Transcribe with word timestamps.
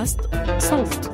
بودكاست 0.00 0.20
صوت. 0.58 1.10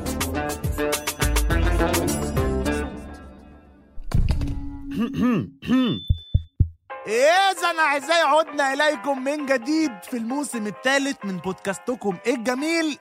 إذا 7.06 7.78
أعزائي 7.78 8.22
عدنا 8.22 8.72
إليكم 8.72 9.24
من 9.24 9.46
جديد 9.46 9.90
في 10.02 10.16
الموسم 10.16 10.66
الثالث 10.66 11.16
من 11.24 11.36
بودكاستكم 11.36 12.16
الجميل. 12.26 12.98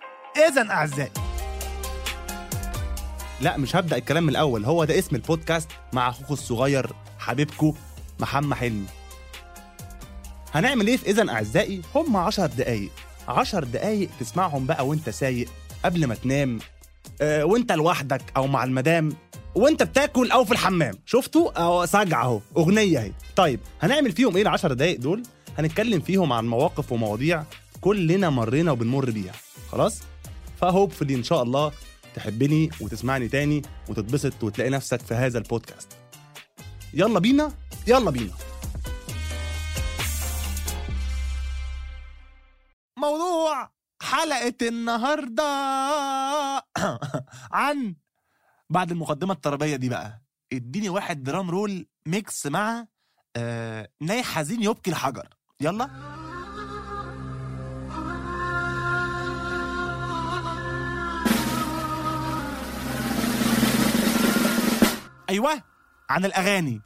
إذا 0.48 0.70
أعزائي. 0.72 1.12
لا 3.42 3.58
مش 3.58 3.76
هبدأ 3.76 3.98
الكلام 3.98 4.24
من 4.24 4.30
الأول. 4.30 4.66
هو 4.66 4.84
ده 4.84 5.00
اسم 5.00 5.16
البودكاست 5.16 5.70
مع 5.94 6.10
أخوكم 6.10 6.34
الصغير 6.34 6.92
حبيبكم 7.20 7.74
محمد 8.20 8.58
حلمي. 8.58 8.86
هنعمل 10.54 10.88
إيه 10.88 10.98
في 10.98 11.10
إذا 11.10 11.32
أعزائي؟ 11.32 11.82
هم 11.96 12.18
عشر 12.18 12.46
دقايق. 12.46 12.92
عشر 13.28 13.64
دقايق 13.64 14.10
تسمعهم 14.20 14.66
بقى 14.66 14.88
وأنت 14.88 15.10
سايق. 15.10 15.50
قبل 15.86 16.06
ما 16.06 16.16
تنام 16.16 16.60
آه 17.22 17.46
وانت 17.46 17.72
لوحدك 17.72 18.22
أو 18.38 18.48
مع 18.48 18.64
المدام 18.64 19.10
وانت 19.56 19.84
بتاكل 19.84 20.32
أو 20.32 20.46
في 20.46 20.52
الحمام. 20.52 20.96
شفتوا؟ 21.06 21.62
اهو 21.62 21.86
سجع 21.86 22.24
أهو 22.24 22.40
أغنية 22.58 23.00
أهي. 23.00 23.12
طيب 23.36 23.60
هنعمل 23.82 24.12
فيهم 24.12 24.36
إيه 24.36 24.42
العشر 24.42 24.74
دقايق 24.74 25.00
دول؟ 25.00 25.24
هنتكلم 25.58 26.00
فيهم 26.00 26.34
عن 26.34 26.48
مواقف 26.48 26.92
ومواضيع 26.92 27.44
كلنا 27.82 28.30
مرينا 28.30 28.72
وبنمر 28.72 29.12
بيها. 29.12 29.34
خلاص؟ 29.72 30.02
فهوبفلي 30.62 31.16
إن 31.16 31.24
شاء 31.24 31.44
الله 31.44 31.72
تحبني 32.16 32.70
وتسمعني 32.82 33.28
تاني 33.28 33.62
وتتبسط 33.90 34.44
وتلاقي 34.44 34.70
نفسك 34.70 35.02
في 35.02 35.14
هذا 35.14 35.38
البودكاست. 35.38 35.88
يلا 36.94 37.20
بينا 37.20 37.52
يلا 37.88 38.12
بينا. 38.12 38.32
حلقة 44.06 44.56
النهاردة. 44.62 45.44
عن 47.52 47.96
بعد 48.70 48.92
المقدمة 48.92 49.34
الطربية 49.34 49.76
دي 49.76 49.90
بقى. 49.90 50.22
اديني 50.54 50.90
واحد 50.90 51.24
drum 51.24 51.50
roll 51.52 51.88
mix 52.06 52.48
مع 52.48 52.86
آه 53.36 53.90
ناي 54.02 54.24
حزين 54.24 54.64
يبكي 54.64 54.92
الحجر. 54.92 55.28
يلا. 55.62 55.90
أيوه 65.30 65.64
عن 66.10 66.26
الأغاني. 66.26 66.82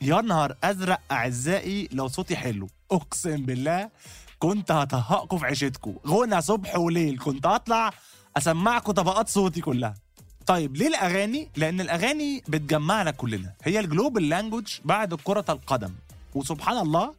يا 0.00 0.20
نهار 0.20 0.56
أزرق 0.64 1.00
أعزائي 1.10 1.88
لو 1.92 2.08
صوتي 2.08 2.36
حلو. 2.36 2.68
أقسم 2.90 3.36
بالله. 3.36 3.90
كنت 4.40 4.72
هطهقكم 4.72 5.38
في 5.38 5.46
عيشتكم 5.46 5.96
غنى 6.06 6.40
صبح 6.40 6.76
وليل. 6.76 7.18
كنت 7.18 7.46
أطلع 7.46 7.90
اسمعكم 8.36 8.92
طبقات 8.92 9.28
صوتي 9.28 9.60
كلها. 9.60 9.94
طيب 10.46 10.76
ليه 10.76 10.86
الأغاني؟ 10.86 11.48
لأن 11.56 11.80
الأغاني 11.80 12.42
بتجمعنا 12.48 13.10
كلنا. 13.10 13.52
هي 13.62 13.80
ال 13.80 13.87
global 13.87 14.28
language 14.28 14.78
بعد 14.84 15.14
كرة 15.14 15.44
القدم. 15.48 15.94
وسبحان 16.34 16.78
الله 16.78 17.14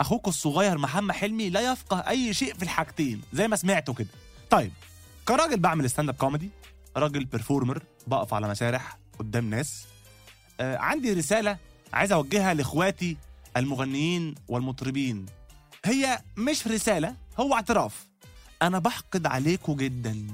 أخوك 0.00 0.28
الصغير 0.28 0.78
محمد 0.78 1.14
حلمي 1.14 1.50
لا 1.50 1.72
يفقه 1.72 1.98
أي 1.98 2.34
شيء 2.34 2.54
في 2.54 2.62
الحاجتين 2.62 3.22
زي 3.32 3.48
ما 3.48 3.56
سمعتوا 3.56 3.94
كده. 3.94 4.08
طيب 4.50 4.72
كراجل 5.28 5.58
بعمل 5.58 5.90
stand 5.90 6.08
up 6.08 6.14
comedy 6.14 6.50
راجل 6.96 7.24
performer 7.24 7.82
بقف 8.06 8.34
على 8.34 8.48
مسارح 8.48 8.98
قدام 9.18 9.50
ناس. 9.50 9.84
آه 10.60 10.76
عندي 10.76 11.12
رسالة 11.12 11.58
عايز 11.92 12.12
أوجهها 12.12 12.54
لإخواتي 12.54 13.16
المغنيين 13.56 14.34
والمطربين. 14.48 15.26
هي 15.86 16.18
مش 16.36 16.66
رسالة 16.66 17.14
هو 17.40 17.54
اعتراف. 17.54 18.06
أنا 18.62 18.78
بحقد 18.78 19.26
عليكم 19.26 19.72
جدا. 19.76 20.26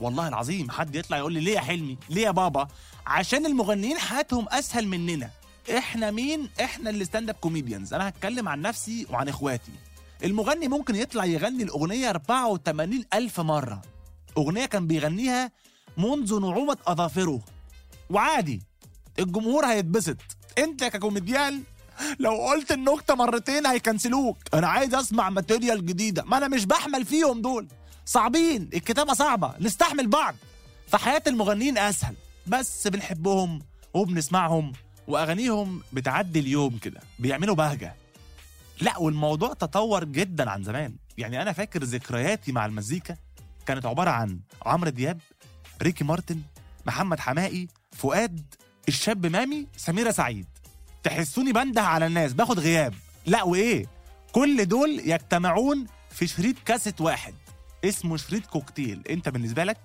والله 0.00 0.28
العظيم 0.28 0.70
حد 0.70 0.94
يطلع 0.94 1.16
يقول 1.18 1.32
لي 1.32 1.40
ليه 1.40 1.54
يا 1.54 1.60
حلمي؟ 1.60 1.98
ليه 2.10 2.22
يا 2.22 2.30
بابا؟ 2.30 2.68
عشان 3.06 3.46
المغنيين 3.46 3.98
حياتهم 3.98 4.46
أسهل 4.48 4.88
مننا. 4.88 5.30
إحنا 5.78 6.10
مين؟ 6.10 6.48
إحنا 6.60 6.90
اللي 6.90 7.04
stand 7.04 7.28
up 7.28 7.34
comedians 7.34 7.94
أنا 7.94 8.08
هتكلم 8.08 8.48
عن 8.48 8.60
نفسي 8.60 9.06
وعن 9.10 9.28
إخواتي. 9.28 9.72
المغني 10.24 10.68
ممكن 10.68 10.94
يطلع 10.96 11.24
يغني 11.24 11.62
الأغنية 11.62 12.10
84 12.10 13.04
ألف 13.14 13.40
مرة. 13.40 13.82
أغنية 14.38 14.66
كان 14.66 14.86
بيغنيها 14.86 15.52
منذ 15.96 16.40
نعومة 16.40 16.76
أظافره. 16.86 17.40
وعادي 18.10 18.62
الجمهور 19.18 19.66
هيتبسط. 19.66 20.16
أنت 20.58 20.84
ككوميديان 20.84 21.62
لو 22.18 22.32
قلت 22.32 22.72
النكتة 22.72 23.14
مرتين 23.14 23.66
هيكنسلوك. 23.66 24.38
أنا 24.54 24.68
عايز 24.68 24.94
أسمع 24.94 25.30
ماتيريال 25.30 25.86
جديدة. 25.86 26.24
ما 26.24 26.36
أنا 26.36 26.48
مش 26.48 26.64
بحمل 26.64 27.04
فيهم 27.04 27.42
دول. 27.42 27.68
صعبين. 28.06 28.70
الكتابة 28.74 29.14
صعبة. 29.14 29.54
نستحمل 29.60 30.06
بعض. 30.08 30.34
فحياة 30.88 31.22
المغنيين 31.26 31.78
أسهل. 31.78 32.14
بس 32.46 32.88
بنحبهم 32.88 33.62
وبنسمعهم. 33.94 34.72
وأغانيهم 35.08 35.82
بتعدي 35.92 36.40
اليوم 36.40 36.78
كده. 36.78 37.00
بيعملوا 37.18 37.54
بهجة. 37.54 37.94
لا 38.80 38.98
والموضوع 38.98 39.52
تطور 39.52 40.04
جدا 40.04 40.50
عن 40.50 40.62
زمان. 40.62 40.96
يعني 41.18 41.42
أنا 41.42 41.52
فاكر 41.52 41.84
ذكرياتي 41.84 42.52
مع 42.52 42.66
المزيكا 42.66 43.16
كانت 43.66 43.86
عبارة 43.86 44.10
عن 44.10 44.40
عمرو 44.66 44.90
دياب 44.90 45.20
ريكي 45.82 46.04
مارتن 46.04 46.42
محمد 46.86 47.20
حماقي 47.20 47.68
فؤاد 47.92 48.54
الشاب 48.88 49.26
مامي 49.26 49.66
سميرة 49.76 50.10
سعيد. 50.10 50.46
تحسوني 51.06 51.52
بنده 51.52 51.82
على 51.82 52.06
الناس 52.06 52.32
باخد 52.32 52.58
غياب. 52.58 52.94
لا 53.26 53.42
وإيه؟ 53.42 53.86
كل 54.32 54.66
دول 54.66 55.00
يجتمعون 55.04 55.86
في 56.10 56.26
شريط 56.26 56.56
كاسيت 56.64 57.00
واحد 57.00 57.34
اسمه 57.84 58.16
شريط 58.16 58.46
كوكتيل. 58.46 59.02
أنت 59.10 59.28
بالنسبة 59.28 59.64
لك 59.64 59.76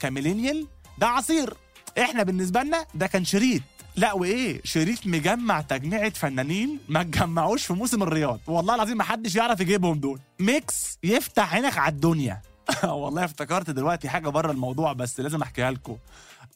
ك 0.00 0.06
millennial 0.06 0.66
ده 0.98 1.06
عصير. 1.06 1.54
إحنا 1.98 2.22
بالنسبة 2.22 2.62
لنا 2.62 2.86
ده 2.94 3.06
كان 3.06 3.24
شريط. 3.24 3.62
لا 3.96 4.12
وإيه؟ 4.12 4.60
شريط 4.64 5.06
مجمع 5.06 5.60
تجميعة 5.60 6.10
فنانين 6.10 6.78
ما 6.88 7.00
اتجمعوش 7.00 7.66
في 7.66 7.72
موسم 7.72 8.02
الرياض. 8.02 8.40
والله 8.46 8.74
العظيم 8.74 8.96
ما 8.96 9.04
حدش 9.04 9.36
يعرف 9.36 9.60
يجيبهم 9.60 9.98
دول. 10.00 10.20
mix 10.38 10.98
يفتح 11.02 11.54
عينك 11.54 11.78
على 11.78 11.92
الدنيا. 11.92 12.42
والله 12.84 13.24
افتكرت 13.24 13.70
دلوقتي 13.70 14.08
حاجة 14.08 14.28
بره 14.28 14.52
الموضوع 14.52 14.92
بس 14.92 15.20
لازم 15.20 15.42
أحكيها 15.42 15.70
لكم. 15.70 15.96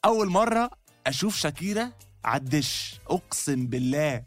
أول 0.04 0.28
مرة 0.28 0.70
أشوف 1.06 1.36
شاكيرا 1.36 1.90
الدش 2.24 3.00
أقسم 3.06 3.66
بالله 3.66 4.22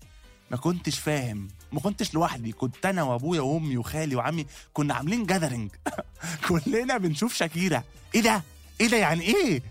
ما 0.52 0.58
كنتش 0.58 1.00
فاهم. 1.00 1.48
ما 1.72 1.80
كنتش 1.80 2.14
لوحدي 2.14 2.52
كنت 2.52 2.86
أنا 2.86 3.04
وأبويا 3.04 3.42
وأمي 3.42 3.78
وخالي 3.78 4.16
وعمي 4.16 4.46
كنا 4.74 4.94
عاملين 4.94 5.26
gathering 5.26 5.72
كلنا 6.48 6.98
بنشوف 6.98 7.34
شاكيرا. 7.34 7.84
إيه 8.16 8.22
ده؟ 8.22 8.44
إيه 8.82 8.88
ده 8.88 8.98
يعني 8.98 9.22
إيه؟ 9.22 9.62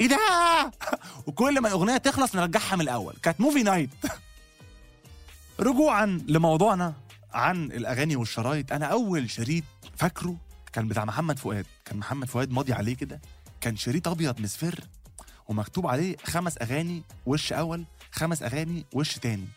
إيه 0.00 0.08
ده؟ 0.08 0.18
وكل 1.26 1.60
ما 1.60 1.68
الأغنية 1.68 1.96
تخلص 1.96 2.34
نرجعها 2.36 2.76
من 2.76 2.80
الأول. 2.80 3.14
كانت 3.22 3.40
movie 3.40 3.62
night 3.62 3.90
رجوعا 5.60 6.06
لموضوعنا 6.28 6.94
عن 7.32 7.64
الأغاني 7.64 8.16
والشرايط. 8.16 8.72
أنا 8.72 8.86
أول 8.86 9.30
شريط 9.30 9.64
فاكره 9.96 10.36
كان 10.72 10.88
بتاع 10.88 11.04
محمد 11.04 11.38
فؤاد. 11.38 11.66
كان 11.84 11.96
محمد 11.96 12.28
فؤاد 12.28 12.50
ماضي 12.50 12.72
عليه 12.72 12.96
كده. 12.96 13.20
كان 13.60 13.76
شريط 13.76 14.08
أبيض 14.08 14.40
مصفر 14.40 14.80
ومكتوب 15.48 15.86
عليه 15.86 16.16
خمس 16.24 16.58
أغاني 16.62 17.02
وش 17.26 17.52
أول 17.52 17.84
خمس 18.12 18.42
أغاني 18.42 18.84
وش 18.92 19.18
تاني. 19.18 19.48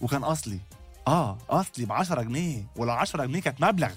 وكان 0.00 0.24
أصلي. 0.24 0.58
آه 1.08 1.38
أصلي 1.50 1.86
ب 1.86 1.92
10 1.92 2.22
جنيه 2.22 2.66
ولو 2.76 2.92
10 2.92 3.24
جنيه 3.26 3.40
كانت 3.40 3.60
مبلغ. 3.64 3.90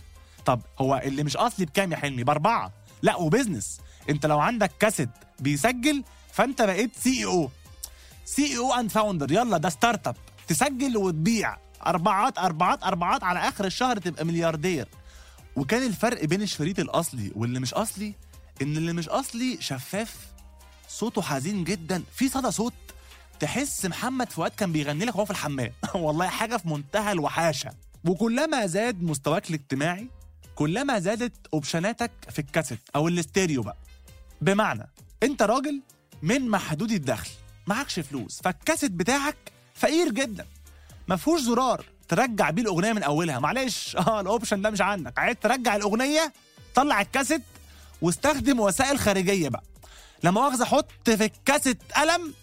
طب 0.46 0.62
هو 0.80 1.02
اللي 1.04 1.24
مش 1.24 1.38
أصلي 1.38 1.66
بكام 1.66 1.92
يا 1.92 1.98
حلمي؟ 1.98 2.24
بأربعة. 2.24 2.72
لا 3.02 3.16
و 3.16 3.22
business. 3.22 3.82
أنت 4.10 4.26
لو 4.26 4.40
عندك 4.40 4.72
كاسيت 4.80 5.10
بيسجل 5.40 6.04
فأنت 6.34 6.62
بقيت 6.62 6.96
CEO 6.96 7.26
CEO 7.26 8.58
and 8.58 8.92
founder 8.92 9.32
يلا 9.32 9.58
ده 9.58 9.70
start 9.70 10.08
up 10.08 10.16
تسجل 10.48 10.98
وتبيع. 10.98 11.58
أربعات 11.88 12.38
أربعات 12.38 12.84
أربعات 12.84 13.24
على 13.24 13.40
آخر 13.40 13.66
الشهر 13.66 13.98
تبقى 13.98 14.26
ملياردير. 14.26 14.88
وكان 15.56 15.84
الفرق 15.88 16.26
بين 16.26 16.42
الشريط 16.42 16.80
الأصلي 16.80 17.32
واللي 17.36 17.60
مش 17.60 17.74
أصلي 17.74 18.14
إن 18.62 18.78
اللي 18.78 18.94
مش 18.94 19.10
أصلي 19.10 19.58
شفاف 19.62 20.16
صوته 20.90 21.22
حزين 21.22 21.64
جدا. 21.64 22.04
في 22.16 22.30
صدى 22.30 22.52
صوت 22.52 22.74
تحس 23.40 23.86
محمد 23.86 24.32
فؤاد 24.32 24.52
كان 24.52 24.72
بيغني 24.72 25.06
لك 25.06 25.16
وهو 25.16 25.26
في 25.26 25.32
الحمام. 25.32 25.72
والله 25.96 26.28
حاجة 26.28 26.58
في 26.58 26.68
منتهى 26.68 27.12
الوحاشة. 27.12 27.72
وكلما 28.06 28.66
زاد 28.66 29.04
مستواك 29.04 29.50
الاجتماعي 29.50 30.08
كلما 30.56 31.00
زادت 31.00 31.34
أوبشناتك 31.54 32.12
في 32.30 32.40
الكاسيت 32.40 32.80
أو 32.96 33.08
الاستيريو 33.08 33.62
بقى. 33.62 33.78
بمعنى 34.42 34.88
أنت 35.24 35.42
راجل 35.42 35.82
من 36.22 36.50
محدود 36.50 36.92
الدخل 36.92 37.30
معكش 37.68 38.00
فلوس 38.00 38.42
فالكاسيت 38.44 38.92
بتاعك 38.92 39.38
فقير 39.76 40.12
جدا. 40.12 40.46
ما 41.08 41.16
فيهوش 41.16 41.42
زرار 41.42 41.86
ترجع 42.08 42.50
بيه 42.50 42.62
الأغنية 42.62 42.94
من 42.94 43.04
أولها. 43.04 43.40
معلش 43.40 43.96
آه 43.96 44.22
الأوبشن 44.22 44.62
ده 44.62 44.70
مش 44.70 44.82
عندك 44.82 45.20
عايز 45.20 45.36
ترجع 45.42 45.76
الأغنية 45.76 46.34
طلع 46.76 47.02
الكاسيت 47.02 47.42
واستخدم 48.02 48.60
وسائل 48.60 49.00
خارجية 49.00 49.50
بقى. 49.50 49.64
لما 50.24 50.42
مؤاخذه 50.42 50.66
حط 50.66 51.10
في 51.10 51.26
الكاسيت 51.26 51.78
قلم 51.96 52.34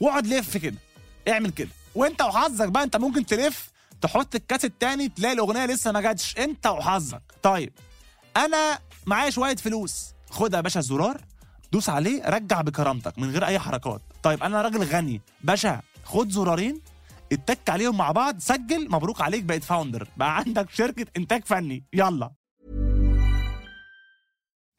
واقعد 0.00 0.26
لف 0.26 0.56
كده. 0.56 0.76
اعمل 1.28 1.50
كده. 1.50 1.68
وانت 1.94 2.22
وحظك 2.22 2.68
بقى 2.68 2.82
انت 2.82 2.96
ممكن 2.96 3.26
تلف 3.26 3.70
تحط 4.00 4.34
الكاسيت 4.34 4.72
تاني 4.80 5.08
تلاقي 5.08 5.32
الأغنية 5.32 5.66
لسه 5.66 5.92
ما 5.92 6.00
جاتش. 6.00 6.38
انت 6.38 6.66
وحظك. 6.66 7.22
طيب 7.42 7.72
أنا 8.36 8.78
معايا 9.06 9.30
شوية 9.30 9.56
فلوس. 9.56 10.06
خد 10.30 10.54
يا 10.54 10.60
باشا 10.60 10.80
الزرار 10.80 11.20
دوس 11.72 11.88
عليه 11.88 12.22
رجع 12.28 12.60
بكرامتك 12.60 13.18
من 13.18 13.30
غير 13.30 13.46
أي 13.46 13.58
حركات. 13.58 14.00
طيب 14.22 14.42
أنا 14.42 14.62
راجل 14.62 14.84
غني. 14.84 15.20
باشا 15.44 15.80
خد 16.04 16.30
زرارين 16.30 16.80
اتك 17.32 17.70
عليهم 17.70 17.96
مع 17.96 18.12
بعض 18.12 18.38
سجل. 18.38 18.90
مبروك 18.90 19.20
عليك 19.20 19.42
بقيت 19.44 19.64
فاوندر 19.64 20.08
بقى 20.16 20.36
عندك 20.36 20.70
شركة 20.70 21.06
إنتاج 21.16 21.44
فني. 21.44 21.84
يلا. 21.92 22.30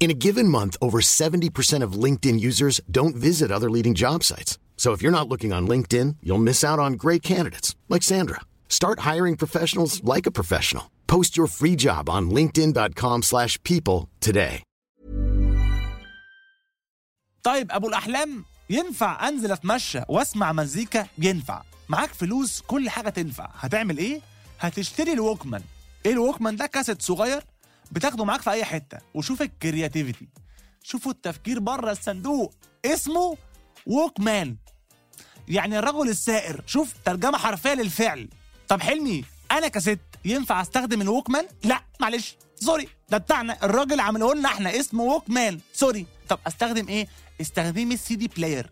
In 0.00 0.10
a 0.10 0.20
given 0.26 0.48
month, 0.48 0.76
over 0.80 1.00
70% 1.00 1.82
of 1.82 1.98
LinkedIn 2.04 2.38
users 2.40 2.80
don't 2.90 3.16
visit 3.16 3.50
other 3.50 3.68
leading 3.68 3.94
job 3.94 4.22
sites. 4.22 4.58
So 4.76 4.92
if 4.92 5.02
you're 5.02 5.18
not 5.18 5.28
looking 5.28 5.52
on 5.52 5.66
LinkedIn, 5.72 6.16
you'll 6.22 6.38
miss 6.50 6.62
out 6.62 6.78
on 6.78 6.92
great 7.04 7.22
candidates 7.22 7.74
like 7.88 8.04
Sandra. 8.04 8.40
Start 8.68 9.00
hiring 9.00 9.36
professionals 9.36 10.02
like 10.04 10.26
a 10.26 10.30
professional. 10.30 10.84
Post 11.08 11.36
your 11.36 11.48
free 11.48 11.74
job 11.86 12.08
on 12.08 12.30
linkedin.com/people 12.30 13.22
slash 13.22 13.54
people 13.64 14.08
today. 14.20 14.62
طيب 17.42 17.72
ابو 17.72 17.88
الاحلام 17.88 18.44
ينفع 18.70 19.28
انزل 19.28 19.52
اتمشى 19.52 20.00
واسمع 20.08 20.52
مزيكا 20.52 21.06
ينفع 21.18 21.62
معاك 21.88 22.08
فلوس 22.14 22.60
كل 22.66 22.90
حاجه 22.90 23.08
تنفع 23.08 23.48
هتعمل 23.54 23.98
ايه 23.98 24.20
هتشتري 24.60 25.12
الووكمان 25.12 25.62
ايه 26.06 26.12
الووكمان 26.12 26.56
ده 26.56 26.66
كاسيت 26.66 27.02
صغير 27.02 27.42
بتاخده 27.91 28.25
معاك 28.25 28.41
في 28.41 28.49
أي 28.51 28.65
حتة. 28.65 28.97
وشوف 29.13 29.41
ال 29.41 29.49
creativity 29.49 30.27
شوفوا 30.83 31.11
التفكير 31.11 31.59
بره 31.59 31.91
الصندوق. 31.91 32.53
اسمه 32.85 33.37
Walkman 33.87 34.55
يعني 35.47 35.79
الرجل 35.79 36.09
السائر. 36.09 36.63
شوف 36.67 36.93
ترجمة 37.05 37.37
حرفية 37.37 37.73
للفعل. 37.73 38.29
طب 38.67 38.81
حلمي 38.81 39.23
أنا 39.51 39.67
كست 39.67 39.99
ينفع 40.25 40.61
أستخدم 40.61 41.01
ال 41.01 41.07
Walkman 41.07 41.47
لا 41.63 41.81
معلش. 41.99 42.35
sorry 42.55 42.87
ده 43.09 43.17
بتاعنا. 43.17 43.65
الراجل 43.65 43.99
عامله 43.99 44.33
لنا 44.35 44.49
إحنا 44.49 44.79
اسمه 44.79 45.03
Walkman 45.03 45.59
sorry 45.73 46.05
طب 46.29 46.39
أستخدم 46.47 46.87
إيه؟ 46.87 47.07
استخدمي 47.41 47.93
ال 47.93 48.15
CD 48.15 48.27
player 48.27 48.69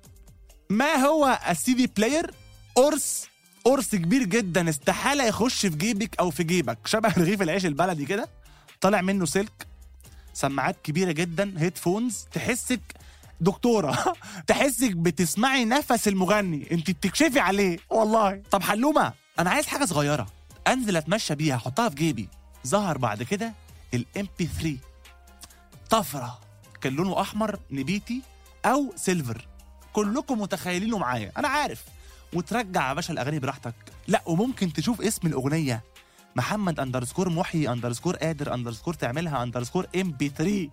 ما 0.69 0.95
هو 0.95 1.39
ال 1.49 1.73
CD 1.73 1.87
player 1.87 2.33
قرص. 2.75 3.25
قرص 3.65 3.95
كبير 3.95 4.23
جدا 4.23 4.69
استحالة 4.69 5.23
يخش 5.23 5.65
في 5.65 5.75
جيبك 5.77 6.19
أو 6.19 6.29
في 6.29 6.43
جيبك. 6.43 6.87
شبه 6.87 7.13
رغيف 7.17 7.41
العيش 7.41 7.65
البلدي 7.65 8.05
كده. 8.05 8.29
طالع 8.81 9.01
منه 9.01 9.25
سلك 9.25 9.67
سماعات 10.33 10.75
كبيرة 10.83 11.11
جدا 11.11 11.53
headphones 11.57 12.25
تحسك 12.33 12.79
دكتورة 13.41 14.13
تحسك 14.47 14.91
بتسمعي 14.91 15.65
نفس 15.65 16.07
المغني 16.07 16.67
انت 16.71 16.91
بتكشفي 16.91 17.39
عليه. 17.39 17.79
والله. 17.89 18.41
طب 18.51 18.61
حلومة 18.63 19.13
أنا 19.39 19.49
عايز 19.49 19.67
حاجة 19.67 19.85
صغيرة. 19.85 20.27
أنزل 20.67 20.97
أتمشى 20.97 21.35
بيها 21.35 21.55
أحطها 21.55 21.89
في 21.89 21.95
جيبي. 21.95 22.27
ظهر 22.67 22.97
بعد 22.97 23.23
كده 23.23 23.53
ال 23.93 24.27
MP3 24.39 24.77
طفرة 25.89 26.39
كان 26.81 26.93
لونه 26.95 27.21
أحمر 27.21 27.59
نبيتي 27.71 28.21
أو 28.65 28.93
silver 28.95 29.47
كلكم 29.93 30.41
متخيلينه 30.41 30.97
معايا. 30.97 31.31
أنا 31.37 31.47
عارف. 31.47 31.83
وترجع 32.33 32.89
يا 32.89 32.93
باشا 32.93 33.13
الأغاني 33.13 33.39
براحتك. 33.39 33.73
لا 34.07 34.21
وممكن 34.25 34.73
تشوف 34.73 35.01
اسم 35.01 35.27
الأغنية. 35.27 35.81
محمد 36.35 36.79
underscore 36.79 37.29
محيي 37.29 37.71
underscore 37.71 38.15
قادر 38.15 38.53
underscore 38.53 38.93
تعملها 38.93 39.43
underscore 39.43 39.87
MP3 39.95 40.69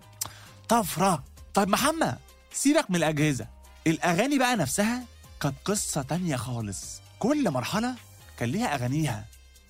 طفرة. 0.69 1.23
طيب 1.53 1.69
محمد 1.69 2.17
سيبك 2.53 2.85
من 2.89 2.95
الأجهزة. 2.95 3.47
الأغاني 3.87 4.37
بقى 4.39 4.55
نفسها 4.55 5.03
كانت 5.41 5.55
قصة 5.65 6.01
تانية 6.01 6.35
خالص. 6.35 7.01
كل 7.19 7.51
مرحلة 7.51 7.95
كان 8.37 8.49
ليها 8.49 8.75
أغانيها. 8.75 9.25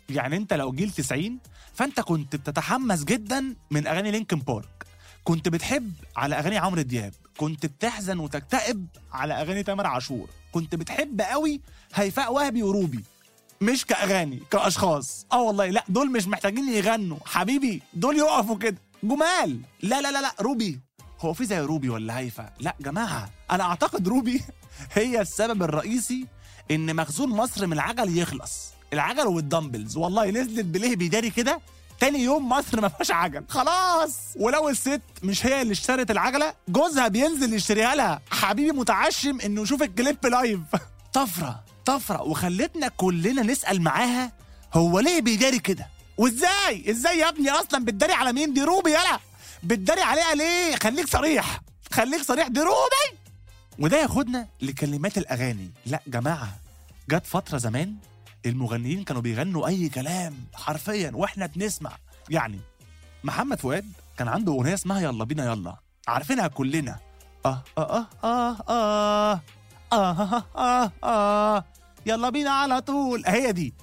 يعني 0.09 0.37
أنت 0.37 0.53
لو 0.53 0.71
جيل 0.71 0.91
90 0.91 1.39
فأنت 1.73 1.99
كنت 1.99 2.35
بتتحمس 2.35 3.03
جدا 3.03 3.55
من 3.71 3.87
أغاني 3.87 4.11
Linkin 4.11 4.39
Park. 4.39 4.85
كنت 5.23 5.47
بتحب 5.49 5.93
على 6.17 6.39
أغاني 6.39 6.57
عمرو 6.57 6.81
دياب. 6.81 7.13
كنت 7.37 7.65
بتحزن 7.65 8.19
وتكتئب 8.19 8.87
على 9.11 9.33
أغاني 9.33 9.63
تامر 9.63 9.87
عاشور. 9.87 10.29
كنت 10.51 10.75
بتحب 10.75 11.21
قوي 11.21 11.61
هيفاء 11.93 12.33
وهبي 12.33 12.63
وروبي. 12.63 13.03
مش 13.61 13.85
كأغاني 13.85 14.43
كأشخاص. 14.51 15.25
آه 15.31 15.41
والله 15.41 15.65
لا 15.69 15.83
دول 15.89 16.11
مش 16.11 16.27
محتاجين 16.27 16.69
يغنوا. 16.73 17.17
حبيبي 17.25 17.81
دول 17.93 18.17
يقفوا 18.17 18.57
كده. 18.57 18.77
جمال. 19.03 19.61
لا 19.83 20.01
لا 20.01 20.11
لا 20.11 20.21
لا 20.21 20.31
روبي. 20.41 20.79
هو 21.19 21.33
في 21.33 21.45
زي 21.45 21.59
روبي 21.59 21.89
ولا 21.89 22.17
هيفا؟ 22.19 22.49
لا 22.59 22.75
جماعة. 22.81 23.29
أنا 23.51 23.63
أعتقد 23.63 24.07
روبي 24.07 24.41
هي 24.93 25.21
السبب 25.21 25.63
الرئيسي 25.63 26.27
إن 26.71 26.95
مخزون 26.95 27.29
مصر 27.29 27.67
من 27.67 27.73
العجل 27.73 28.17
يخلص. 28.17 28.67
العجل 28.93 29.27
والدمبلز. 29.27 29.97
والله 29.97 30.29
نزلت 30.31 30.65
بليه 30.65 30.95
بيداري 30.95 31.29
كده 31.29 31.61
تاني 31.99 32.19
يوم 32.19 32.49
مصر 32.49 32.81
ما 32.81 32.87
فيهاش 32.87 33.11
عجل. 33.11 33.43
خلاص. 33.49 34.15
ولو 34.35 34.69
الست 34.69 35.01
مش 35.23 35.45
هي 35.45 35.61
اللي 35.61 35.71
اشترت 35.71 36.11
العجلة 36.11 36.53
جوزها 36.69 37.07
بينزل 37.07 37.53
يشتريها 37.53 37.95
لها. 37.95 38.21
حبيبي 38.31 38.71
متعشم 38.71 39.39
إنه 39.41 39.61
يشوف 39.61 39.81
الكليب 39.83 40.25
live 40.25 40.59
طفرة. 41.13 41.63
طفرة 41.89 42.21
وخلتنا 42.21 42.87
كلنا 42.87 43.41
نسأل 43.41 43.81
معاها 43.81 44.31
هو 44.73 44.99
ليه 44.99 45.21
بيداري 45.21 45.59
كده؟ 45.59 45.87
وإزاي؟ 46.17 46.89
إزاي 46.91 47.17
يا 47.19 47.29
ابني 47.29 47.49
أصلا 47.49 47.85
بتداري 47.85 48.13
على 48.13 48.33
مين؟ 48.33 48.53
دي 48.53 48.61
روبي 48.63 48.89
يلا. 48.89 49.19
بتداري 49.63 50.01
عليها 50.01 50.35
ليه؟ 50.35 50.75
خليك 50.75 51.07
صريح. 51.07 51.61
خليك 51.91 52.21
صريح 52.21 52.47
دي 52.47 52.59
روبي. 52.59 53.19
وده 53.79 54.01
ياخدنا 54.01 54.47
لكلمات 54.61 55.17
الأغاني. 55.17 55.71
لا 55.85 55.99
جماعة 56.07 56.49
جت 57.09 57.25
فترة 57.25 57.57
زمان 57.57 57.95
المغنيين 58.45 59.03
كانوا 59.03 59.21
بيغنوا 59.21 59.67
أي 59.67 59.89
كلام 59.89 60.35
حرفيا 60.53 61.11
وإحنا 61.13 61.45
بنسمع. 61.45 61.91
يعني 62.29 62.59
محمد 63.23 63.59
فؤاد 63.59 63.91
كان 64.17 64.27
عنده 64.27 64.51
أغنية 64.53 64.73
اسمها 64.73 65.01
يلا 65.01 65.23
بينا 65.23 65.45
يلا. 65.45 65.75
عارفينها 66.07 66.47
كلنا. 66.47 66.99
آه 67.45 67.63
آه 67.77 67.81
آه 67.81 68.07
آه 68.23 68.57
آه 68.69 69.41
آه 69.91 69.93
آه, 69.93 70.43
آه, 70.55 70.91
آه, 71.03 71.55
آه. 71.57 71.65
يلا 72.05 72.29
بينا 72.29 72.49
على 72.49 72.81
طول. 72.81 73.23
هي 73.27 73.51
دي. 73.51 73.73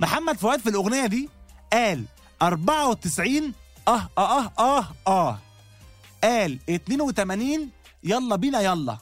محمد 0.00 0.38
فؤاد 0.38 0.60
في 0.60 0.68
الأغنية 0.68 1.06
دي 1.06 1.28
قال 1.72 2.04
94 2.42 3.52
أه 3.88 4.08
أه 4.18 4.40
أه 4.46 4.52
أه 4.58 4.88
أه. 5.06 5.38
قال 6.24 6.58
82 6.70 7.70
يلا 8.04 8.36
بينا 8.36 8.60
يلا. 8.60 8.98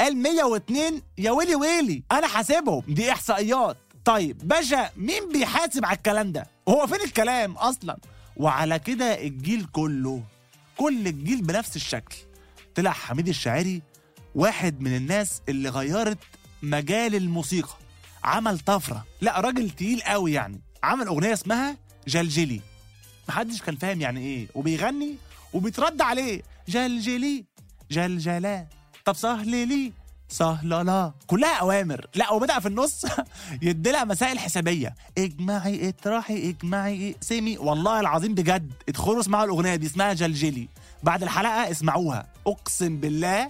قال 0.00 0.16
102 0.16 1.02
يا 1.18 1.30
ويلي 1.30 1.54
ويلي. 1.54 2.02
أنا 2.12 2.26
حاسبهم. 2.26 2.82
دي 2.88 3.12
إحصائيات. 3.12 3.76
طيب 4.04 4.48
باشا 4.48 4.90
مين 4.96 5.28
بيحاسب 5.32 5.84
على 5.84 5.96
الكلام 5.96 6.32
ده؟ 6.32 6.46
هو 6.68 6.86
فين 6.86 7.00
الكلام 7.00 7.52
أصلا؟ 7.52 7.98
وعلى 8.36 8.78
كده 8.78 9.20
الجيل 9.22 9.64
كله 9.72 10.22
كل 10.76 11.06
الجيل 11.06 11.42
بنفس 11.42 11.76
الشكل. 11.76 12.16
طلع 12.74 12.90
حميد 12.90 13.28
الشاعري 13.28 13.82
واحد 14.34 14.80
من 14.80 14.96
الناس 14.96 15.42
اللي 15.48 15.68
غيرت 15.68 16.18
مجال 16.62 17.14
الموسيقى 17.14 17.74
عمل 18.24 18.58
طفرة. 18.58 19.04
لا 19.20 19.40
راجل 19.40 19.70
تقيل 19.70 20.02
قوي 20.02 20.32
يعني. 20.32 20.60
عمل 20.82 21.06
أغنية 21.06 21.32
اسمها 21.32 21.76
جلجلي. 22.08 22.60
محدش 23.28 23.62
كان 23.62 23.76
فاهم 23.76 24.00
يعني 24.00 24.20
إيه. 24.20 24.48
وبيغني 24.54 25.14
وبيترد 25.52 26.02
عليه 26.02 26.42
جلجلي 26.68 27.44
جلجلا 27.90 28.66
طب 29.04 29.12
سهل 29.16 29.68
لي 29.68 29.92
سهلة 30.28 30.82
لا. 30.82 31.12
كلها 31.26 31.54
أوامر. 31.60 32.06
لا 32.14 32.32
وبدا 32.32 32.58
في 32.58 32.68
النص 32.68 33.04
يديلها 33.62 34.04
مسائل 34.04 34.38
حسابية. 34.38 34.94
اجمعي 35.18 35.88
اطرحي 35.88 36.48
اجمعي 36.50 37.10
اقسمي. 37.10 37.58
والله 37.58 38.00
العظيم 38.00 38.34
بجد 38.34 38.72
ادخلوا 38.88 39.20
اسمعوا 39.20 39.44
الأغنية 39.44 39.74
دي 39.76 39.86
اسمها 39.86 40.12
جلجلي. 40.12 40.68
بعد 41.02 41.22
الحلقة 41.22 41.70
اسمعوها. 41.70 42.26
أقسم 42.46 42.96
بالله 42.96 43.48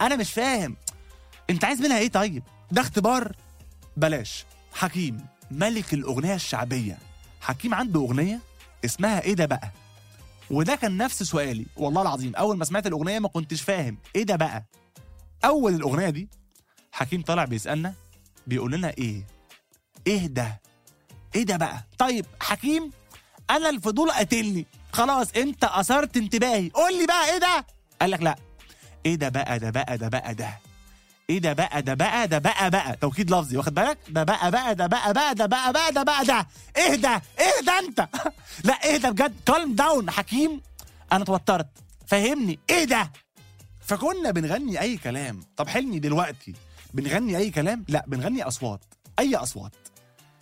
أنا 0.00 0.16
مش 0.16 0.32
فاهم. 0.32 0.76
أنت 1.50 1.64
عايز 1.64 1.80
منها 1.80 1.98
إيه 1.98 2.08
طيب؟ 2.08 2.42
ده 2.74 2.80
اختبار. 2.80 3.36
بلاش. 3.96 4.44
حكيم 4.72 5.26
ملك 5.50 5.94
الأغنية 5.94 6.34
الشعبية. 6.34 6.98
حكيم 7.40 7.74
عنده 7.74 8.00
أغنية 8.00 8.40
اسمها 8.84 9.20
إيه 9.22 9.34
ده 9.34 9.46
بقى؟ 9.46 9.70
وده 10.50 10.74
كان 10.74 10.96
نفس 10.96 11.22
سؤالي 11.22 11.66
والله 11.76 12.02
العظيم. 12.02 12.34
أول 12.36 12.56
ما 12.56 12.64
سمعت 12.64 12.86
الأغنية 12.86 13.18
ما 13.18 13.28
كنتش 13.28 13.62
فاهم. 13.62 13.98
إيه 14.16 14.22
ده 14.22 14.36
بقى؟ 14.36 14.64
أول 15.44 15.74
الأغنية 15.74 16.10
دي 16.10 16.28
حكيم 16.92 17.22
طالع 17.22 17.44
بيسألنا 17.44 17.94
بيقول 18.46 18.72
لنا 18.72 18.88
إيه؟ 18.98 19.26
إيه 20.06 20.26
ده؟ 20.26 20.60
إيه 21.34 21.42
ده 21.42 21.56
بقى؟ 21.56 21.84
طيب 21.98 22.26
حكيم 22.40 22.90
أنا 23.50 23.70
الفضول 23.70 24.10
قاتلني. 24.10 24.66
خلاص 24.92 25.32
أنت 25.36 25.64
أثرت 25.64 26.16
انتباهي. 26.16 26.68
قول 26.70 26.98
لي 26.98 27.06
بقى 27.06 27.32
إيه 27.32 27.38
ده؟ 27.38 27.66
قال 28.00 28.10
لك 28.10 28.22
لا. 28.22 28.36
إيه 29.06 29.14
ده 29.14 29.28
بقى؟ 29.28 29.58
ده 29.58 29.70
بقى؟ 29.70 29.98
ده 29.98 30.08
بقى؟ 30.08 30.34
ده. 30.34 30.58
إيه 31.30 31.38
ده 31.38 31.52
بقى؟ 31.52 31.82
ده 31.82 31.94
بقى؟ 31.94 32.28
ده 32.28 32.38
بقى 32.38 32.70
بقى. 32.70 32.96
توكيد 32.96 33.30
لفظي 33.30 33.56
واخد 33.56 33.74
بالك؟ 33.74 33.98
ده 34.08 34.22
بقى 34.24 34.50
بقى 34.50 34.74
ده 34.74 34.86
بقى 34.86 35.12
بقى 35.12 35.34
ده 35.34 35.46
بقى 35.46 35.72
بقى 35.72 35.92
ده 35.92 36.02
بقى 36.02 36.24
ده. 36.24 36.46
ده؟ 36.96 37.22
إيه 37.40 37.60
ده 37.66 37.78
انت؟ 37.78 38.08
لا 38.64 38.96
ده 38.96 39.10
بجد؟ 39.10 39.34
calm 39.46 39.74
down 39.74 40.10
حكيم. 40.10 40.60
أنا 41.12 41.22
اتوترت. 41.22 41.68
فهمني. 42.06 42.58
إيه 42.70 42.84
ده؟ 42.84 43.12
فكنا 43.80 44.30
بنغني 44.30 44.80
أي 44.80 44.96
كلام. 44.96 45.40
طب 45.56 45.68
حلمي 45.68 45.98
دلوقتي. 45.98 46.54
بنغني 46.94 47.36
أي 47.36 47.50
كلام؟ 47.50 47.84
لا 47.88 48.04
بنغني 48.06 48.42
أصوات. 48.42 48.80
أي 49.18 49.36
أصوات. 49.36 49.72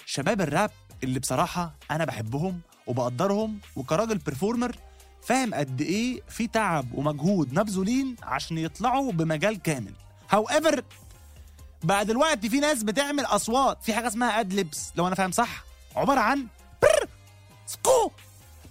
شباب 0.07 0.41
الراب 0.41 0.71
اللي 1.05 1.19
بصراحة 1.19 1.75
أنا 1.91 2.05
بحبهم 2.05 2.61
وبقدرهم 2.87 3.59
وكراجل 3.77 4.19
performer 4.19 4.77
فاهم 5.23 5.55
قد 5.55 5.81
إيه 5.81 6.21
في 6.29 6.47
تعب 6.47 6.93
ومجهود 6.95 7.53
مبذولين 7.59 8.17
عشان 8.23 8.59
يطلعوا 8.59 9.13
بمجال 9.13 9.63
كامل. 9.63 9.93
however 10.33 10.85
بقى 11.83 12.05
دلوقتي 12.05 12.49
في 12.49 12.61
ناس 12.61 12.83
بتعمل 12.83 13.25
أصوات. 13.25 13.79
في 13.83 13.95
حاجة 13.95 14.07
اسمها 14.09 14.41
ad-libs 14.41 14.93
لو 14.97 15.07
أنا 15.07 15.15
فاهم 15.15 15.31
صح. 15.33 15.65
عبارة 15.97 16.21
عن 16.21 16.47
بر 16.83 17.09
سكو. 17.67 18.11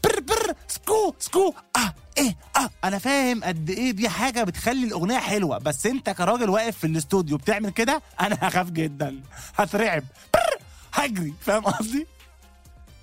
بر 0.03 0.20
بر 0.20 0.56
سكو 0.68 1.15
سكو. 1.20 1.53
آه 1.75 1.94
إيه 2.18 2.36
آه. 2.58 2.70
أنا 2.84 2.98
فاهم 3.00 3.44
قد 3.44 3.70
إيه 3.70 3.91
دي 3.91 4.10
حاجة 4.10 4.44
بتخلي 4.44 4.88
الأغنية 4.88 5.18
حلوة. 5.20 5.58
بس 5.58 5.86
أنت 5.86 6.10
كراجل 6.10 6.50
واقف 6.50 6.77
في 6.77 6.88
الاستوديو 6.88 7.38
بتعمل 7.38 7.70
كده 7.70 8.01
أنا 8.22 8.38
هخاف 8.41 8.70
جدا. 8.70 9.22
هترعب. 9.56 10.03
بر 10.34 10.58
هجري. 10.94 11.34
فاهم 11.41 11.63
قصدي؟ 11.63 12.08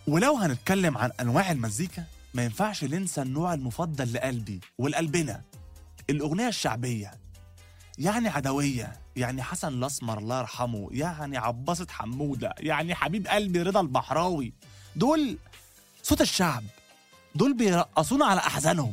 ولو 0.07 0.37
هنتكلم 0.37 0.99
عن 0.99 1.11
أنواع 1.21 1.51
المزيكا 1.51 2.05
ما 2.35 2.45
ينفعش 2.45 2.85
ننسى 2.85 3.23
النوع 3.23 3.55
المفضل 3.55 4.13
لقلبي 4.13 4.61
ولقلبنا 4.79 5.43
الأغنية 6.11 6.49
الشعبية. 6.49 7.15
يعني 7.99 8.29
عدوية 8.29 8.93
يعني 9.17 9.43
حسن 9.43 9.69
الأسمر 9.69 10.19
الله 10.19 10.39
يرحمه 10.39 10.89
يعني 10.93 11.39
عباسة 11.39 11.87
حمودة 11.91 12.55
يعني 12.59 12.95
حبيب 12.95 13.27
قلبي 13.27 13.63
رضا 13.63 13.81
البحراوي 13.81 14.53
دول 14.97 15.39
صوت 16.03 16.21
الشعب 16.21 16.65
دول 17.35 17.55
بيرقصونا 17.55 18.27
على 18.27 18.41
أحزانهم. 18.41 18.93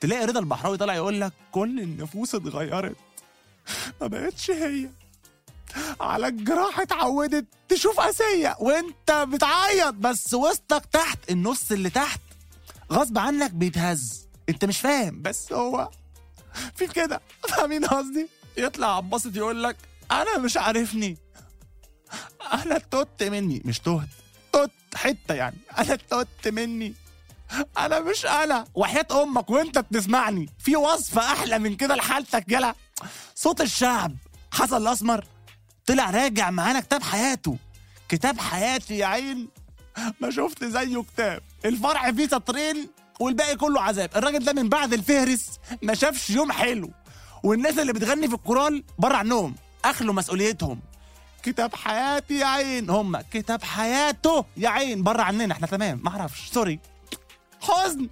تلاقي 0.00 0.24
رضا 0.26 0.40
البحراوي 0.40 0.76
طالع 0.76 0.94
يقول 0.94 1.20
لك 1.20 1.32
كل 1.52 1.80
النفوس 1.80 2.34
اتغيرت 2.34 2.96
ما 4.00 4.06
بقتش 4.06 4.50
هي. 4.50 4.90
على 6.00 6.28
الجراح 6.28 6.80
اتعودت 6.80 7.46
تشوف 7.68 8.00
اسيه 8.00 8.56
وانت 8.60 9.10
بتعيط 9.32 9.94
بس 9.94 10.34
وسطك 10.34 10.86
تحت 10.92 11.30
النص 11.30 11.72
اللي 11.72 11.90
تحت 11.90 12.20
غصب 12.92 13.18
عنك 13.18 13.50
بيتهز. 13.50 14.26
انت 14.48 14.64
مش 14.64 14.78
فاهم 14.80 15.22
بس 15.22 15.52
هو 15.52 15.90
في 16.74 16.86
كده. 16.86 17.20
فاهمين 17.48 17.84
قصدي؟ 17.84 18.28
يطلع 18.56 18.96
عباسط 18.96 19.36
يقول 19.36 19.62
لك 19.62 19.76
أنا 20.10 20.38
مش 20.38 20.56
عارفني. 20.56 21.18
أنا 22.52 22.78
توت 22.78 23.22
مني. 23.22 23.62
مش 23.64 23.78
تهت 23.78 24.08
توت 24.52 24.70
حتة 24.94 25.34
يعني. 25.34 25.56
أنا 25.78 25.96
توت 25.96 26.48
مني. 26.48 26.94
أنا 27.78 28.00
مش 28.00 28.26
أنا. 28.26 28.64
وحياة 28.74 29.06
أمك 29.22 29.50
وأنت 29.50 29.78
بتسمعني. 29.78 30.48
في 30.58 30.76
وصفه 30.76 31.32
أحلى 31.32 31.58
من 31.58 31.76
كده 31.76 31.94
لحالتك 31.94 32.44
يلا 32.48 32.74
صوت 33.34 33.60
الشعب. 33.60 34.16
حسن 34.52 34.76
الأسمر. 34.76 35.26
طلع 35.86 36.10
راجع 36.10 36.50
معانا 36.50 36.80
كتاب 36.80 37.02
حياته. 37.02 37.56
كتاب 38.08 38.38
حياتي 38.38 38.98
يا 38.98 39.06
عين. 39.06 39.48
ما 40.20 40.30
شفت 40.30 40.64
زيه 40.64 41.02
كتاب. 41.02 41.42
الفرع 41.64 42.12
فيه 42.12 42.28
سطرين. 42.28 42.88
والباقي 43.20 43.56
كله 43.56 43.80
عذاب. 43.80 44.10
الراجل 44.16 44.44
ده 44.44 44.52
من 44.52 44.68
بعد 44.68 44.92
الفهرس 44.92 45.46
ما 45.82 45.94
شافش 45.94 46.30
يوم 46.30 46.52
حلو. 46.52 46.90
والناس 47.42 47.78
اللي 47.78 47.92
بتغني 47.92 48.28
في 48.28 48.34
الكورال 48.34 48.84
بره 48.98 49.16
عنهم 49.16 49.54
أخلوا 49.84 50.14
مسؤوليتهم. 50.14 50.80
كتاب 51.42 51.74
حياتي 51.74 52.38
يا 52.38 52.46
عين. 52.46 52.90
هم. 52.90 53.16
كتاب 53.16 53.62
حياته 53.62 54.44
يا 54.56 54.68
عين. 54.68 55.02
بره 55.02 55.22
عننا. 55.22 55.54
إحنا 55.54 55.66
تمام. 55.66 56.00
ما 56.04 56.10
أعرفش. 56.10 56.50
سوري 56.50 56.80
حزن. 57.60 58.08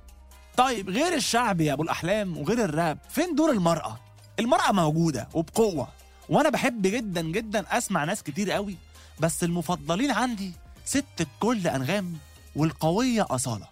طيب 0.57 0.91
غير 0.91 1.15
الشعب 1.15 1.61
يا 1.61 1.73
أبو 1.73 1.83
الأحلام 1.83 2.39
وغير 2.39 2.65
الراب 2.65 2.99
فين 3.11 3.35
دور 3.35 3.51
المرأة؟ 3.51 4.01
المرأة 4.41 4.73
موجودة 4.73 5.29
وبقوة. 5.35 5.89
وأنا 6.29 6.49
بحب 6.49 6.83
جدا 6.83 7.23
جدا 7.23 7.65
أسمع 7.79 8.05
ناس 8.05 8.23
كتير 8.23 8.51
قوي. 8.51 8.77
بس 9.21 9.45
المفضلين 9.45 10.11
عندي 10.11 10.53
ست 10.85 11.05
الكل 11.21 11.67
أنغام 11.67 12.19
والقوية 12.57 13.27
أصالة. 13.31 13.69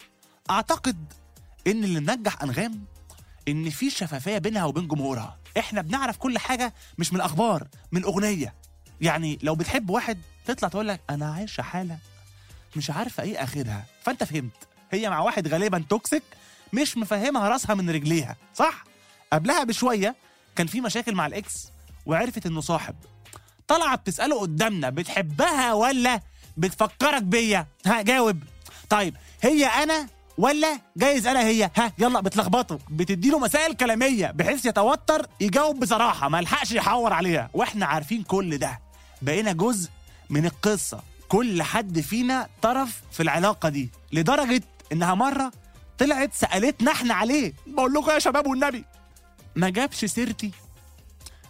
أعتقد 0.50 1.12
إن 1.66 1.84
اللي 1.84 2.00
منجح 2.00 2.42
أنغام 2.42 2.84
إن 3.48 3.70
في 3.70 3.90
شفافية 3.90 4.38
بينها 4.38 4.64
وبين 4.64 4.88
جمهورها. 4.88 5.38
إحنا 5.58 5.82
بنعرف 5.82 6.16
كل 6.16 6.38
حاجة 6.38 6.74
مش 6.98 7.12
من 7.12 7.16
الأخبار 7.16 7.68
من 7.92 8.04
أغنية. 8.04 8.54
يعني 9.00 9.38
لو 9.42 9.54
بتحب 9.54 9.90
واحد 9.90 10.18
تطلع 10.46 10.68
تقول 10.68 10.88
لك 10.88 11.00
أنا 11.10 11.32
عايشة 11.32 11.62
حالة 11.62 11.98
مش 12.76 12.90
عارفة 12.90 13.22
إيه 13.22 13.42
آخرها. 13.44 13.84
فأنت 14.02 14.24
فهمت. 14.24 14.68
هي 14.90 15.10
مع 15.10 15.20
واحد 15.20 15.48
غالبا 15.48 15.84
توكسيك 15.88 16.22
مش 16.72 16.96
مفهمها 16.96 17.48
راسها 17.48 17.74
من 17.74 17.90
رجليها. 17.90 18.36
صح؟ 18.54 18.84
قبلها 19.32 19.64
بشوية 19.64 20.16
كان 20.56 20.66
في 20.66 20.80
مشاكل 20.80 21.14
مع 21.14 21.26
الإكس 21.26 21.68
وعرفت 22.06 22.46
إنه 22.46 22.60
صاحب. 22.60 22.94
طالعه 23.68 23.96
بتساله 23.96 24.40
قدامنا 24.40 24.90
بتحبها 24.90 25.72
ولا 25.72 26.20
بتفكرك 26.56 27.22
بيا؟ 27.22 27.66
ها 27.86 28.02
جاوب. 28.02 28.42
طيب 28.90 29.16
هي 29.42 29.66
أنا 29.66 30.08
ولا 30.38 30.78
جايز 30.96 31.26
أنا 31.26 31.40
هي؟ 31.40 31.70
ها 31.76 31.92
يلا 31.98 32.20
بتلخبطه. 32.20 32.78
بتديله 32.90 33.38
مسائل 33.38 33.74
كلامية 33.74 34.26
بحيث 34.30 34.66
يتوتر 34.66 35.26
يجاوب 35.40 35.80
بصراحة 35.80 36.28
ما 36.28 36.40
لحقش 36.40 36.72
يحور 36.72 37.12
عليها. 37.12 37.50
وإحنا 37.54 37.86
عارفين 37.86 38.22
كل 38.22 38.58
ده. 38.58 38.80
بقينا 39.22 39.52
جزء 39.52 39.90
من 40.30 40.46
القصة. 40.46 41.00
كل 41.28 41.62
حد 41.62 42.00
فينا 42.00 42.48
طرف 42.62 43.02
في 43.12 43.22
العلاقة 43.22 43.68
دي 43.68 43.90
لدرجة 44.12 44.62
إنها 44.92 45.14
مرة 45.14 45.52
طلعت 45.98 46.34
سألتنا 46.34 46.92
إحنا 46.92 47.14
عليه. 47.14 47.52
بقول 47.66 47.92
لكم 47.92 48.10
يا 48.10 48.18
شباب 48.18 48.46
والنبي 48.46 48.84
ما 49.56 49.68
جابش 49.70 50.04
سيرتي. 50.04 50.50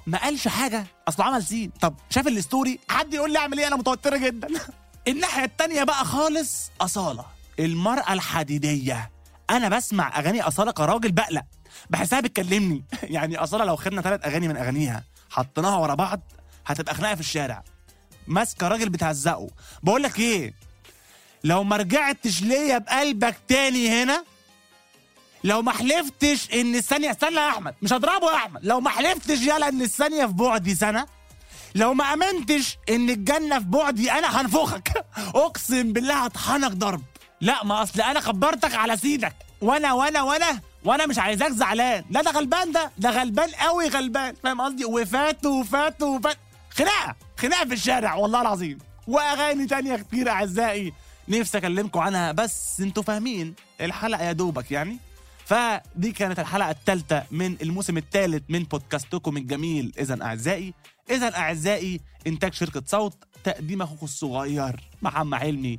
ما 0.06 0.18
قالش 0.18 0.48
حاجة. 0.48 0.84
اصله 1.08 1.26
عمل 1.26 1.42
سين. 1.42 1.70
طب 1.80 1.94
شاف 2.10 2.28
الستوري 2.28 2.78
حد 2.90 3.14
يقول 3.14 3.32
لي 3.32 3.38
أعمل 3.38 3.58
إيه؟ 3.58 3.66
أنا 3.66 3.76
متوترة 3.76 4.16
جدا. 4.16 4.48
الناحية 5.08 5.44
التانية 5.44 5.84
بقى 5.84 6.04
خالص 6.04 6.70
أصالة. 6.80 7.24
المرأة 7.58 8.12
الحديدية. 8.12 9.10
أنا 9.50 9.68
بسمع 9.68 10.18
أغاني 10.18 10.42
أصالة 10.42 10.70
كراجل 10.72 11.12
بقلق. 11.12 11.42
بحسها 11.90 12.20
بتكلمني. 12.20 12.84
يعني 13.02 13.36
أصالة 13.36 13.64
لو 13.64 13.76
خدنا 13.76 14.02
ثلاث 14.02 14.26
أغاني 14.26 14.48
من 14.48 14.56
أغانيها 14.56 15.04
حطيناها 15.30 15.76
ورا 15.76 15.94
بعض 15.94 16.20
هتبقى 16.66 16.94
خناقة 16.94 17.14
في 17.14 17.20
الشارع. 17.20 17.62
ماسكة 18.26 18.68
راجل 18.68 18.88
بتهزقه. 18.88 19.48
بقول 19.82 20.02
لك 20.02 20.18
إيه؟ 20.18 20.54
لو 21.44 21.64
ما 21.64 21.76
رجعتش 21.76 22.42
ليا 22.42 22.78
بقلبك 22.78 23.36
تاني 23.48 24.02
هنا 24.02 24.24
لو 25.44 25.62
ما 25.62 25.72
حلفتش 25.72 26.48
إن 26.54 26.74
الثانية 26.74 27.10
استنى 27.10 27.36
يا 27.36 27.48
أحمد 27.48 27.74
مش 27.82 27.92
هضربه 27.92 28.30
يا 28.30 28.36
أحمد. 28.36 28.64
لو 28.64 28.80
ما 28.80 28.90
حلفتش 28.90 29.40
يلا 29.40 29.68
إن 29.68 29.82
الثانية 29.82 30.26
في 30.26 30.32
بعدي 30.32 30.74
سنة 30.74 31.06
لو 31.74 31.94
ما 31.94 32.04
أمنتش 32.04 32.78
إن 32.88 33.10
الجنة 33.10 33.58
في 33.58 33.64
بعدي 33.64 34.12
أنا 34.12 34.40
هنفخك. 34.40 35.06
أقسم 35.34 35.92
بالله 35.92 36.24
هطحنك 36.24 36.70
ضرب. 36.72 37.02
لا 37.42 37.64
ما 37.64 37.82
أصل 37.82 38.00
أنا 38.00 38.20
خبرتك 38.20 38.74
على 38.74 38.96
سيدك. 38.96 39.34
وأنا 39.60 39.92
وأنا 39.92 40.22
وأنا 40.22 40.60
وأنا 40.84 41.06
مش 41.06 41.18
عايزاك 41.18 41.52
زعلان. 41.52 42.04
لا 42.10 42.22
ده 42.22 42.30
غلبان 42.30 42.72
ده. 42.72 42.90
ده 42.98 43.10
غلبان 43.10 43.50
قوي 43.50 43.88
غلبان. 43.88 44.34
فاهم 44.42 44.60
قصدي؟ 44.60 44.84
وفات 44.84 45.46
وفات 45.46 46.02
وفات. 46.02 46.36
خناقة 46.70 47.16
خناقة 47.38 47.66
في 47.66 47.74
الشارع 47.74 48.14
والله 48.14 48.40
العظيم. 48.40 48.78
وأغاني 49.06 49.66
تانية 49.66 49.96
كتير 49.96 50.30
أعزائي. 50.30 50.92
نفسي 51.28 51.58
أكلمكم 51.58 52.00
عنها 52.00 52.32
بس 52.32 52.80
أنتوا 52.80 53.02
فاهمين 53.02 53.54
الحلقة 53.80 54.22
يا 54.22 54.32
دوبك 54.32 54.72
يعني. 54.72 54.98
فدي 55.46 56.12
كانت 56.12 56.38
الحلقة 56.38 56.70
الثالثه 56.70 57.24
من 57.30 57.56
الموسم 57.62 57.96
الثالث 57.96 58.42
من 58.48 58.62
بودكاستكم 58.62 59.36
الجميل. 59.36 59.92
اذا 59.98 60.22
أعزائي 60.22 60.74
اذا 61.10 61.36
أعزائي 61.36 62.00
إنتاج 62.26 62.54
شركة 62.54 62.82
صوت 62.86 63.24
تقديم 63.44 63.82
أخوكم 63.82 64.06
الصغير 64.06 64.80
محمد 65.02 65.38
حلمي 65.38 65.78